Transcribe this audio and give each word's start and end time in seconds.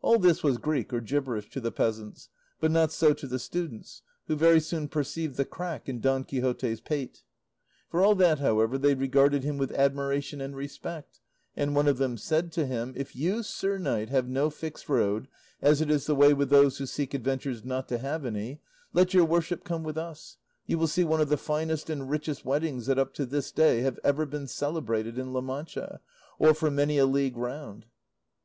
All 0.00 0.18
this 0.18 0.42
was 0.42 0.58
Greek 0.58 0.92
or 0.92 1.00
gibberish 1.00 1.48
to 1.50 1.60
the 1.60 1.70
peasants, 1.70 2.28
but 2.58 2.72
not 2.72 2.90
so 2.90 3.14
to 3.14 3.28
the 3.28 3.38
students, 3.38 4.02
who 4.26 4.34
very 4.34 4.58
soon 4.58 4.88
perceived 4.88 5.36
the 5.36 5.44
crack 5.44 5.88
in 5.88 6.00
Don 6.00 6.24
Quixote's 6.24 6.80
pate; 6.80 7.22
for 7.88 8.02
all 8.02 8.16
that, 8.16 8.40
however, 8.40 8.76
they 8.76 8.96
regarded 8.96 9.44
him 9.44 9.58
with 9.58 9.70
admiration 9.70 10.40
and 10.40 10.56
respect, 10.56 11.20
and 11.54 11.76
one 11.76 11.86
of 11.86 11.98
them 11.98 12.16
said 12.16 12.50
to 12.50 12.66
him, 12.66 12.92
"If 12.96 13.14
you, 13.14 13.44
sir 13.44 13.78
knight, 13.78 14.08
have 14.08 14.26
no 14.28 14.50
fixed 14.50 14.88
road, 14.88 15.28
as 15.60 15.80
it 15.80 15.92
is 15.92 16.06
the 16.06 16.16
way 16.16 16.34
with 16.34 16.50
those 16.50 16.78
who 16.78 16.86
seek 16.86 17.14
adventures 17.14 17.64
not 17.64 17.86
to 17.90 17.98
have 17.98 18.26
any, 18.26 18.60
let 18.92 19.14
your 19.14 19.24
worship 19.24 19.62
come 19.62 19.84
with 19.84 19.96
us; 19.96 20.38
you 20.66 20.76
will 20.76 20.88
see 20.88 21.04
one 21.04 21.20
of 21.20 21.28
the 21.28 21.36
finest 21.36 21.88
and 21.88 22.10
richest 22.10 22.44
weddings 22.44 22.86
that 22.86 22.98
up 22.98 23.14
to 23.14 23.24
this 23.24 23.52
day 23.52 23.82
have 23.82 24.00
ever 24.02 24.26
been 24.26 24.48
celebrated 24.48 25.16
in 25.18 25.32
La 25.32 25.40
Mancha, 25.40 26.00
or 26.40 26.52
for 26.52 26.68
many 26.68 26.98
a 26.98 27.06
league 27.06 27.36
round." 27.36 27.84